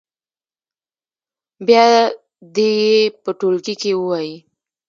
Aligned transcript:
بیا 1.67 1.85
دې 2.55 2.69
یې 2.83 2.97
په 3.23 3.29
ټولګي 3.39 3.75
کې 3.81 3.91
ووايي. 3.95 4.35